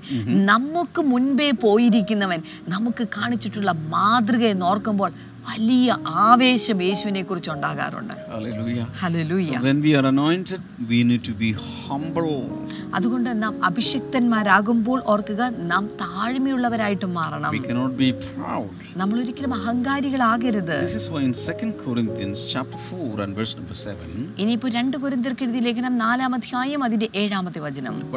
[0.52, 5.12] നമുക്ക് മുൻപേ പോയിരിക്കുന്നവൻ നമുക്ക് കാണിച്ചിട്ടുള്ള മാതൃക എന്ന് നോർക്കുമ്പോൾ
[5.49, 8.13] വലിയ ആവേശം യേശുവിനെ കുറിച്ച് ഉണ്ടാകാറുണ്ട്
[12.93, 17.51] അതുകൊണ്ട് നാം അഭിഷിക്തന്മാരാകുമ്പോൾ ഓർക്കുക നാം താഴ്മയുള്ളവരായിട്ട് മാറണം.
[18.95, 20.77] നമ്മൾ ഒരിക്കലും അഹങ്കാരികളാകരുത്.
[24.38, 28.12] ഇനിയിപ്പോ രണ്ട് കുരിന്തിർക്ക് എഴുതിയ ലേഖനം നാലാം ആയും അതിന്റെ ഏഴാമത്തെ വചനം.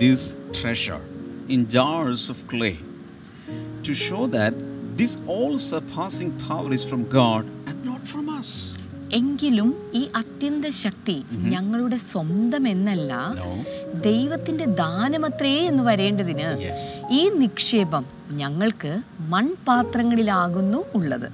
[0.00, 1.00] This treasure
[1.48, 2.78] in jars of clay
[3.88, 8.48] to show that this all surpassing power is from God and not from us.
[9.12, 13.34] എങ്കിലും ഈ അത്യന്ത ശക്തി ഞങ്ങളുടെ സ്വന്തം എന്നല്ല.
[14.04, 16.48] ദൈവത്തിന്റെ ദാനമത്രേ എന്ന് വരേണ്ടതിന്.
[17.10, 21.30] ഈ നിക്ഷേപം ഞങ്ങൾക്ക് മൺപാത്രങ്ങളിലാകുന്നു ഉള്ളത്.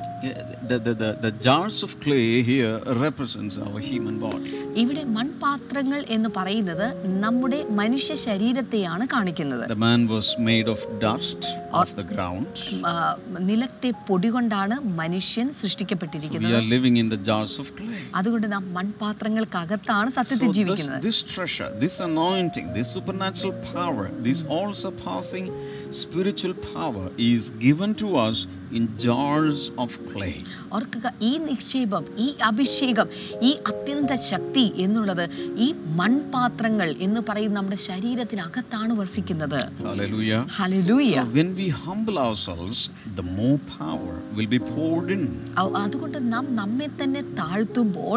[4.77, 9.71] ഇവിടെ മൺപാത്രങ്ങൾ എന്ന് പറയുന്നത് നമ്മുടെ മനുഷ്യ ശരീരത്തെയാണ് കാണിക്കുന്നത്.
[9.71, 12.83] The man was made of dust of the ground.
[13.39, 16.53] നിലത്തെ പൊടി കൊണ്ടാണ് മനുഷ്യൻ സൃഷ്ടിക്കപ്പെട്ടിരിക്കുന്നത്.
[16.53, 18.01] are living in the jars of clay.
[18.15, 21.03] അതുകൊണ്ട് നാം മൺപാത്രങ്ങൾക്കകത്താണ് സത്യത്തിൽ ജീവിക്കുന്നത്.
[25.95, 30.35] spiritual power is given to us in jars of clay.
[30.77, 33.09] ഓർക്കുക ഈ നിക്ഷേപം ഈ അഭിഷേകം
[33.43, 35.23] ഈ അത്യന്ത ശക്തി എന്നുള്ളത്
[35.59, 40.41] ഈ മൺപാത്രങ്ങൾ എന്ന് പറയുന്ന നമ്മുടെ ശരീരത്തിനകത്താണ് വസിക്കുന്നത് Hallelujah.
[40.57, 42.79] Hallelujah So when we humble ourselves,
[43.17, 45.23] the more power will be poured in.
[45.85, 48.17] അതുകൊണ്ട് നാം നമ്മെ തന്നെ താഴ്ത്തുമ്പോൾ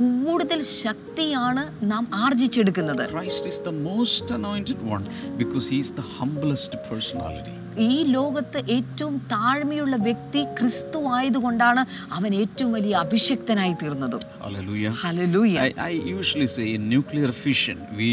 [0.00, 5.06] കൂടുതൽ ശക്തിയാണ് നാം ആർജിച്ചെടുക്കുന്നത് Christ is the most anointed one
[5.38, 7.54] because he is the humblest personality.
[7.88, 11.84] ഈ ലോകത്ത് ഏറ്റവും താഴ്മയുള്ള വ്യക്തി ക്രിസ്തു ആയതുകൊണ്ടാണ്
[12.16, 14.94] അവൻ ഏറ്റവും വലിയ അഭിഷക്തനായി തീർന്നതും Hallelujah.
[15.02, 18.10] Hallelujah I, I usually say in nuclear fission, we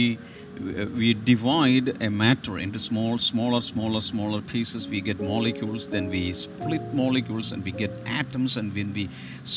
[1.00, 4.88] we divide a matter into small, smaller, smaller, smaller pieces.
[4.88, 8.58] We get molecules, then we split molecules, and we get atoms.
[8.58, 9.06] And when we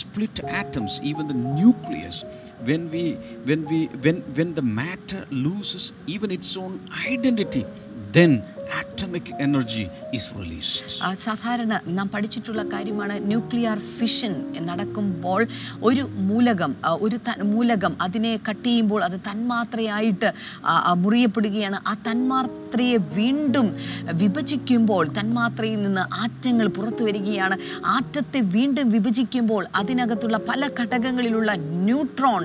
[0.00, 2.18] split atoms, even the nucleus,
[2.60, 3.04] when we
[3.44, 6.74] when we when when the matter loses even its own
[7.08, 7.64] identity,
[8.12, 8.32] then
[8.81, 9.85] atomic energy
[10.35, 10.90] released.
[11.03, 15.40] ആ, സാധാരണ നാം പഠിച്ചിട്ടുള്ള കാര്യമാണ് nuclear fission നടക്കുമ്പോൾ
[15.83, 20.29] ഒരു മൂലകം ഒരു മൂലകം അതിനെ കട്ട് ചെയ്യുമ്പോൾ അത് തന്മാത്രയായിട്ട്
[20.96, 23.66] മുറിയപ്പെടുകയാണ് ആ തന്മാത്രയെ വീണ്ടും
[24.12, 31.50] വിഭജിക്കുമ്പോൾ തന്മാത്രയിൽ നിന്ന് ആറ്റങ്ങൾ പുറത്തു വരികയാണ് ആറ്റത്തെ വീണ്ടും വിഭജിക്കുമ്പോൾ അതിനകത്തുള്ള പല ഘടകങ്ങളിലുള്ള
[31.85, 32.42] ന്യൂട്രോൺ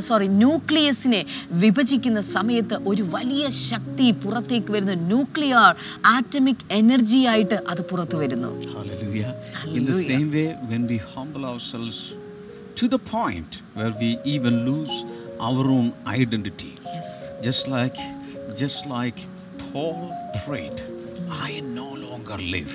[0.00, 5.70] സോറി ന്യൂക്ലിയസിനെ വിഭജിക്കുന്ന സമയത്ത് ഒരു വലിയ ശക്തി പുറത്തേക്ക് വരുന്നു ന്യൂക്ലിയർ
[6.14, 9.32] ആറ്റമിക് എനർജി ആയിട്ട് അത് പുറത്തു വരുന്നു Hallelujah.
[9.78, 11.98] In the same way, when we humble ourselves
[12.74, 14.94] to the point where we even lose
[15.48, 17.08] our own identity, Yes.
[17.42, 17.98] just like
[18.62, 19.18] just like
[19.64, 20.00] Paul
[20.44, 20.78] prayed,
[21.48, 22.74] I no longer live.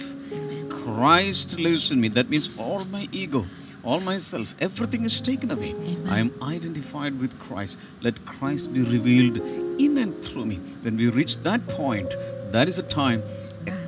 [0.77, 2.09] Christ lives in me.
[2.09, 3.41] That means all my ego,
[3.85, 5.75] all myself, everything is taken away.
[6.07, 7.77] I am identified with Christ.
[8.01, 9.37] Let Christ be revealed
[9.79, 10.55] in and through me.
[10.81, 12.15] When we reach that point,
[12.51, 13.21] that is a time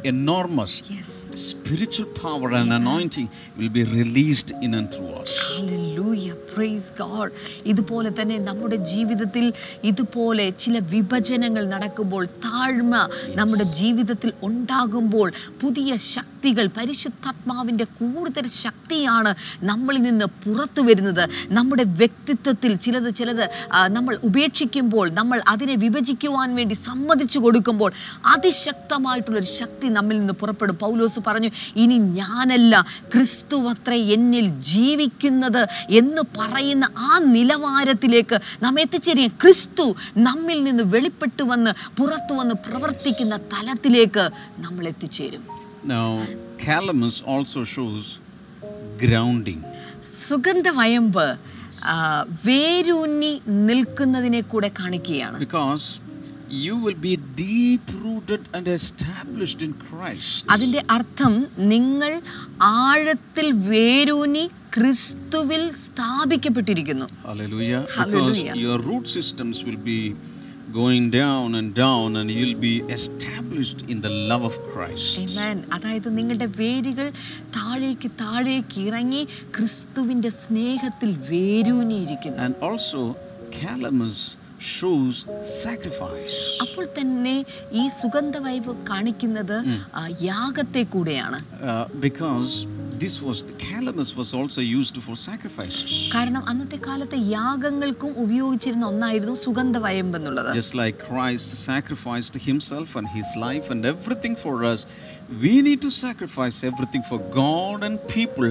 [0.06, 1.10] enormous Yes.
[1.44, 5.34] spiritual power and anointing will be released in and through us.
[5.50, 6.36] Hallelujah.
[6.52, 7.28] Praise God.
[7.72, 9.46] ഇതുപോലെ തന്നെ നമ്മുടെ ജീവിതത്തിൽ
[9.84, 12.94] ഇതുപോലെ ചില വിഭജനങ്ങൾ നടക്കുമ്പോൾ താഴ്മ
[13.40, 15.28] നമ്മുടെ ജീവിതത്തിൽ ഉണ്ടാകുമ്പോൾ
[15.62, 19.32] പുതിയ ശക്തികൾ പരിശുദ്ധാത്മാവിന്റെ കൂടുതൽ ശക്തിയാണ്
[19.64, 21.24] നമ്മളിൽ നിന്ന് പുറത്തു വരുന്നത്
[21.58, 23.46] നമ്മുടെ വ്യക്തിത്വത്തിൽ ചിലത് ചിലത്
[23.98, 27.92] നമ്മൾ ഉപേക്ഷിക്കുമ്പോൾ നമ്മൾ അതിനെ വിഭജിക്കുവാൻ വേണ്ടി സമ്മതിച്ചു കൊടുക്കുമ്പോൾ
[28.36, 30.76] അതിശക്തമായിട്ടുള്ളൊരു ശക്തി നമ്മിൽ നിന്ന് പുറപ്പെടും.
[30.76, 39.96] പൗലോസ് പറഞ്ഞു ഇനി ഞാനല്ല ക്രിസ്തു അത്ര എന്നിൽ ജീവിക്കുന്നത് എന്ന് പറയുന്ന ആ നിലവാരത്തിലേക്ക് നാം എത്തിച്ചേരി ക്രിസ്തു
[40.18, 45.44] നമ്മിൽ നിന്ന് വെളിപ്പെട്ടു വന്ന് പുറത്തു വന്ന് പ്രവർത്തിക്കുന്ന തലത്തിലേക്ക് നമ്മൾ എത്തിച്ചേരും.
[45.88, 46.10] Now,
[46.68, 48.08] calamus also shows
[49.04, 49.60] grounding.
[50.28, 51.38] സുഗന്ധവയമ്പ്
[52.46, 55.40] വേരൂന്നി നിൽക്കുന്നതിനെ കൂടെ കാണിക്കുകയാണ്.
[55.40, 55.86] Because
[56.50, 60.46] you will be deep rooted and established in Christ.
[60.48, 61.34] അതിന്റെ അർത്ഥം
[61.68, 62.12] നിങ്ങൾ
[62.84, 64.46] ആഴത്തിൽ വേരൂന്നി
[64.78, 67.82] ക്രിസ്തുവിൽ സ്ഥാപിക്കപ്പെട്ടിരിക്കുന്നു Hallelujah.
[67.82, 68.56] Because Hallelujah.
[68.58, 70.00] your root systems will be
[70.72, 75.14] going down and down, and you'll be established in the love of Christ.
[75.24, 75.58] Amen.
[75.76, 77.08] അതായത് നിങ്ങളുടെ വേരുകൾ
[77.58, 79.22] താഴേക്ക് താഴേക്ക് ഇറങ്ങി
[79.58, 83.02] ക്രിസ്തുവിന്റെ സ്നേഹത്തിൽ വേരൂന്നിയിരിക്കുന്നു And also,
[83.58, 84.20] calamus
[84.60, 85.16] shows
[85.62, 86.38] sacrifice.
[86.64, 87.36] അപ്പോൾ തന്നെ
[87.74, 89.58] ഈ സുഗന്ധവൈബ് കാണിക്കുന്നത്
[90.00, 92.52] ആ, യാഗത്തെ കൂടെയാണ് Uh, because
[93.00, 95.92] this was the calamus was also used for sacrifices.
[96.16, 103.30] കാരണം അന്നത്തെ കാലത്തെ യാഗങ്ങൾക്കും ഉപയോഗിച്ചിരുന്ന ഒന്നായിരുന്നു സുഗന്ധവയമ്പ് എന്നുള്ളത് Just like Christ sacrificed himself and his
[103.48, 104.82] life and everything for us,
[105.42, 108.48] we need to sacrifice everything for God and people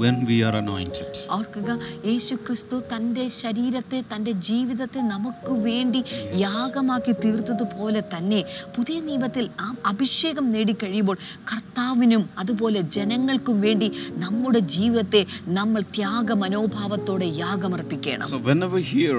[0.00, 1.10] when we are anointed.
[1.32, 1.70] ഓർക്കുക
[2.06, 6.00] യേശു ക്രിസ്തു തന്റെ ശരീരത്തെ തന്റെ ജീവിതത്തെ നമുക്ക് വേണ്ടി
[6.42, 8.40] യാഗമാക്കി തീർത്തതുപോലെ തന്നെ
[8.76, 11.18] പുതിയ നിയമത്തിൽ ആ അഭിഷേകം നേടിക്കഴിയുമ്പോൾ
[11.50, 13.88] കർത്താവിനും അതുപോലെ ജനങ്ങൾക്കും വേണ്ടി
[14.24, 19.18] നമ്മുടെ ജീവിതത്തെ നമ്മൾ ത്യാഗ മനോഭാവത്തോടെ യാഗമർപ്പിക്കണം So, whenever hear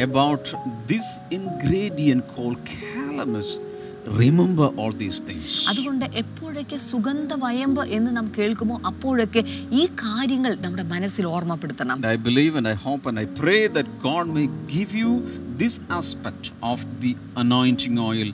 [0.00, 0.44] about
[0.88, 3.48] this ingredient called calamus,
[4.06, 5.46] remember all these things.
[5.68, 9.42] അതുകൊണ്ട് എപ്പോഴൊക്കെ സുഗന്ധവയമ്പ് എന്ന് നാം കേൾക്കുമോ അപ്പോഴൊക്കെ
[9.80, 14.26] ഈ കാര്യങ്ങൾ നമ്മുടെ മനസ്സിൽ ഓർമ്മപ്പെടുത്തണം I believe and I hope and I pray that God
[14.38, 15.12] may give you
[15.58, 18.30] this aspect of the anointing oil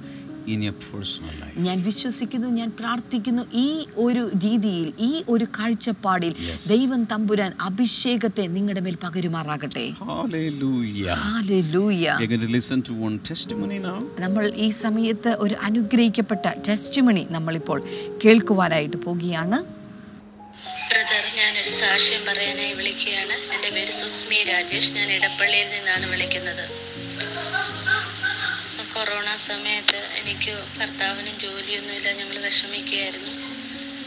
[0.47, 1.57] in your personal life.
[1.67, 6.33] ഞാൻ വിശ്വസിക്കുന്നു ഞാൻ പ്രാർത്ഥിക്കുന്നു ഈ ഒരു രീതിയിൽ ഈ ഒരു കാഴ്ചപ്പാടിൽ
[6.67, 9.85] ദൈവം തമ്പുരാൻ അഭിഷേകത്തെ നിങ്ങളുടെ മേൽ പകരുമാറാകട്ടെ.
[10.01, 11.17] Hallelujah.
[11.27, 12.07] Hallelujah.
[12.21, 13.79] We're going to listen to one testimony
[14.25, 17.79] നമ്മൾ ഈ സമയത്ത് ഒരു അനുഗ്രഹിക്കപ്പെട്ട ടെസ്റ്റിമണി നമ്മളിപ്പോൾ
[18.25, 19.59] കേൾക്കുവാനായിട്ട് പോകുകയാണ്.
[20.91, 23.35] ബ്രദർ ഞാനൊരു സാക്ഷ്യം പറയാനായി വിളിക്കുകയാണ്.
[23.55, 24.91] എന്റെ പേര് സുസ്മി രാജേഷ്.
[24.97, 26.65] ഞാൻ ഇടപ്പള്ളിയിൽ നിന്നാണ് വിളിക്കുന്നത്.
[29.33, 33.31] കൊറോണ സമയത്ത് എനിക്ക് ഭർത്താവിനും ജോലിയൊന്നുമില്ല ഞങ്ങൾ വിഷമിക്കുകയായിരുന്നു.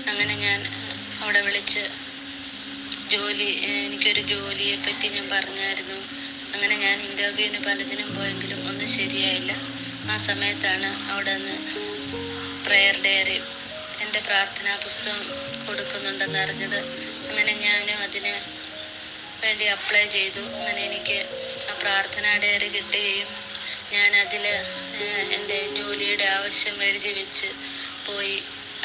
[0.09, 0.59] അങ്ങനെ ഞാൻ
[1.21, 1.83] അവിടെ വിളിച്ച്
[3.13, 5.97] ജോലി എനിക്കൊരു ജോലിയെ പറ്റി ഞാൻ പറഞ്ഞായിരുന്നു.
[6.53, 9.53] അങ്ങനെ ഞാൻ ഇന്റർവ്യൂവിന് പലതിനും പോയെങ്കിലും ഒന്നും ശരിയായില്ല.
[10.11, 11.55] ആ സമയത്താണ് അവിടെ നിന്ന്
[12.67, 13.39] പ്രെയർ ഡയറി
[14.01, 15.25] എന്റെ പ്രാർത്ഥനാ പുസ്തകം
[15.67, 16.79] കൊടുക്കുന്നുണ്ടെന്ന് അറിഞ്ഞത്.
[17.29, 18.35] അങ്ങനെ ഞാനും അതിന്
[19.41, 20.45] വേണ്ടി അപ്ലൈ ചെയ്തു.
[20.59, 21.19] അങ്ങനെ എനിക്ക്
[21.71, 23.31] ആ പ്രാർത്ഥനാ ഡയറി കിട്ടുകയും
[23.95, 24.45] ഞാൻ അതിൽ
[25.35, 27.49] എന്റെ ജോലിയുടെ ആവശ്യം എഴുതി വെച്ച്
[28.05, 28.35] പോയി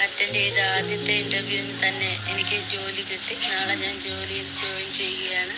[0.04, 3.34] അറ്റൻഡ് ചെയ്ത ആദ്യത്തെ ഇന്റർവ്യൂവിന് തന്നെ എനിക്ക് ജോലി കിട്ടി.
[3.48, 5.56] നാളെ ഞാൻ ജോലിയിൽ ജോയിൻ ചെയ്യുകയാണ്.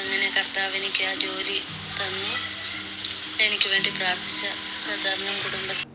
[0.00, 1.58] അങ്ങനെ കർത്താവ് എനിക്ക് ആ ജോലി
[1.98, 2.32] തന്നു.
[3.46, 4.44] എനിക്ക് വേണ്ടി പ്രാർത്ഥിച്ച
[4.84, 5.85] ബ്രദറിനും കുടുംബത്തിനും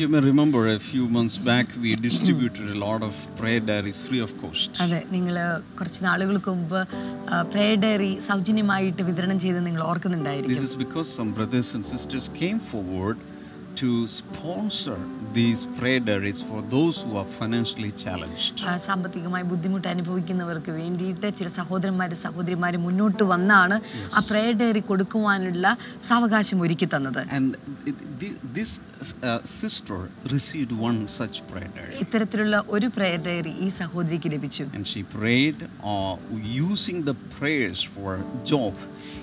[0.00, 4.20] You may remember a few months back we distributed a lot of prayer diaries free
[4.26, 4.70] of cost.
[4.84, 5.36] അതെ നിങ്ങൾ
[5.78, 6.78] കുറച്ച് നാളുകൾക്ക് മുമ്പ്
[7.52, 9.82] പ്രേ ഡയറി സൗജന്യമായിട്ട് വിതരണം ചെയ്ത് നിങ്ങൾ
[10.46, 13.18] This is because some brothers and sisters came forward
[13.76, 14.96] to sponsor
[15.32, 18.54] these prayer diaries for those who are financially challenged.
[18.86, 23.76] സാമ്പത്തികമായി ബുദ്ധിമുട്ട് അനുഭവിക്കുന്നവർക്ക് വേണ്ടിയിട്ട് ചില സഹോദരന്മാരും സഹോദരിമാരും മുന്നോട്ട് വന്നാണ്
[24.16, 25.66] ആ പ്രേ ഡയറി കൊടുക്കുവാനുള്ള
[26.08, 27.48] സാവകാശം ഒരുക്കി തന്നത് And
[28.54, 29.98] this uh, sister
[30.34, 31.96] received one such prayer diary.
[32.04, 35.60] ഇത്തരത്തിലുള്ള ഒരു പ്രേ ഡയറി ഈ സഹോദരിക്ക് ലഭിച്ചു And she prayed
[35.92, 36.14] uh,
[36.66, 38.10] using the prayers for
[38.52, 38.74] job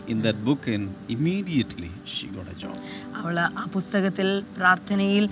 [0.08, 2.76] in that book, and immediately she got a job.
[3.20, 5.26] അവൾ ആ പുസ്തകത്തിൽ പ്രാർത്ഥനയിൽ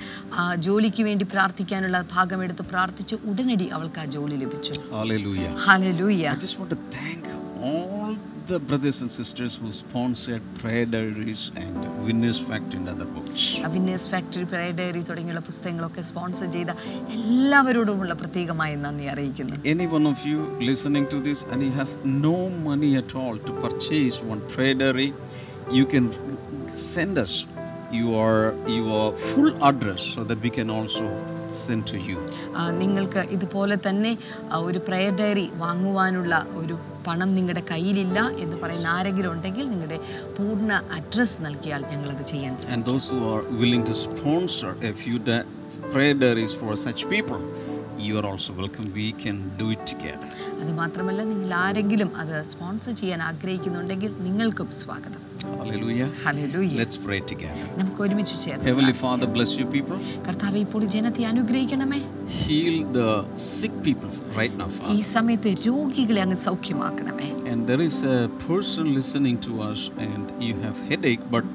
[0.60, 5.52] ജോലിക്ക് വേണ്ടി പ്രാർത്ഥിക്കാനുള്ള ഭാഗമെടുത്ത് പ്രാർത്ഥിച്ച് ഉടനടി അവൾക്ക് ആ ജോലി ലഭിച്ചു Hallelujah.
[5.68, 7.24] Hallelujah I just want to thank
[7.70, 8.14] all
[8.48, 13.44] the brothers and sisters who sponsored prayer diaries and Winners Factory and other books.
[13.76, 16.72] Winners Factory, prayer diary തുടങ്ങിയുള്ള പുസ്തകങ്ങളൊക്കെ സ്പോൺസർ ചെയ്ത
[17.18, 21.94] എല്ലാവരോടുമുള്ള പ്രത്യേകമായ നന്ദി അറിയിക്കുന്നു Any one of you listening to this and you have
[22.28, 22.38] no
[22.70, 25.10] money at all to purchase one prayer diary,
[25.80, 26.08] you can
[26.94, 27.34] send us
[28.04, 28.30] your
[28.80, 31.06] your full address so that we can also
[31.58, 32.18] send to you.
[32.82, 34.12] നിങ്ങൾക്ക് ഇതുപോലെ തന്നെ
[34.68, 36.76] ഒരു prayer diary വാങ്ങുവാനുള്ള ഒരു
[37.08, 40.00] പണം നിങ്ങളുടെ കയ്യിലില്ല എന്ന് പറയുന്ന ആരെങ്കിലും ഉണ്ടെങ്കിൽ നിങ്ങളുടെ
[40.38, 45.20] പൂർണ അഡ്രസ് നൽകിയാൽ ഞങ്ങൾ അത് ചെയ്യാൻ And those who are willing to sponsor a few
[45.94, 47.42] prayer diaries for such people,
[48.00, 48.88] you are also welcome.
[48.94, 50.30] We can do it together.
[50.62, 55.25] അത് മാത്രമല്ല നിങ്ങൾ ആരെങ്കിലും അത് സ്പോൺസർ ചെയ്യാൻ ആഗ്രഹിക്കുന്നുണ്ടെങ്കിൽ നിങ്ങൾക്കും സ്വാഗതം
[55.61, 56.07] Hallelujah.
[56.23, 57.67] Hallelujah Let's pray together.
[57.81, 59.05] നമുക്ക് ഒരുമിച്ച് ചേർന്ന് Heavenly പ്രാർത്ഥിക്കാം.
[59.05, 59.99] Father, bless you people.
[60.27, 62.01] കർത്താവെ ഇപ്പോൾ ഈ ജനത്തെ അനുഗ്രഹിക്കണമേ
[62.43, 63.09] Heal the
[63.55, 65.07] sick people right now, ഈ Father.
[65.15, 70.77] സമയത്ത് രോഗികളെ അങ്ങ് സൗഖ്യമാക്കണമേ And there is a person listening to us, and you have
[70.91, 71.47] headache, but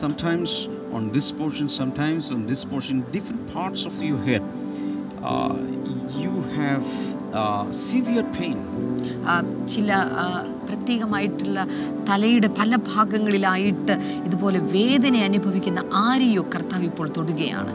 [0.00, 0.50] sometimes
[0.98, 4.42] on this portion, sometimes on this portion, different parts of your head,
[5.30, 5.54] uh,
[6.16, 6.84] you have
[7.34, 8.58] uh, severe pain.
[9.32, 9.34] ആ,
[9.72, 9.88] ചില
[10.22, 10.26] ആ,
[10.69, 11.57] പ്രത്യേകമായിട്ടുള്ള
[12.09, 13.93] തലയുടെ പല ഭാഗങ്ങളിലായിട്ട്
[14.27, 17.73] ഇതുപോലെ വേദന അനുഭവിക്കുന്ന ആരെയോ കർത്താവ് ഇപ്പോൾ തൊടുകയാണ്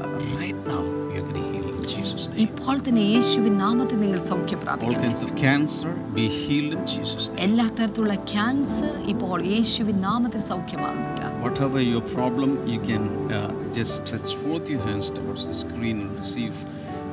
[0.00, 2.38] Uh, right now, you're getting healed in Jesus' name.
[2.44, 7.40] ഇപ്പോൾ തന്നെ യേശുവിൻ നാമത്തിൽ നിങ്ങൾ സൗഖ്യം All kinds of cancer, be healed in Jesus' name.
[7.46, 13.40] എല്ലാ തരത്തിലുള്ള ക്യാൻസർ ഇപ്പോൾ യേശുവിൻ നാമത്തിൽ സൗഖ്യമാകുക Whatever your problem, you can uh,
[13.72, 16.56] just stretch forth your hands towards the screen and receive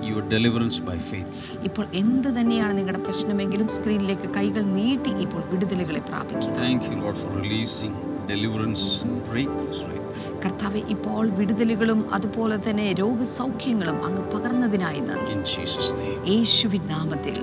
[0.03, 1.35] your deliverance by faith.
[1.63, 7.31] ഇപ്പോൾ എന്ത് തന്നെയാണ് നിങ്ങളുടെ പ്രശ്നമെങ്കിലും സ്ക്രീനിലേക്ക് കൈകൾ നീട്ടി ഇപ്പോൾ വിടുതലുകളെ പ്രാപിക്കുക Thank you, Lord, for
[7.39, 7.93] releasing
[8.27, 10.01] deliverances and breakthroughs right now.
[10.43, 16.19] കർത്താവ് ഇപ്പോൾ വിടുതലുകളും അതുപോലെ തന്നെ രോഗസൗഖ്യങ്ങളും അങ്ങ് പകർന്നതിനായി നന്ദി In Jesus' name.
[16.33, 17.37] യേശുവിൻ നാമത്തിൽ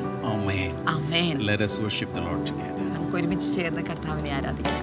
[0.95, 1.35] Amen.
[1.45, 2.87] Let us worship the Lord together.
[2.95, 4.79] നമുക്ക് ഒരുമിച്ച് ചേർന്ന് കർത്താവിനെ ആരാധിക്കാം